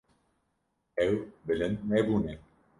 [1.05, 1.13] Ew
[1.45, 2.33] bilind nebûne.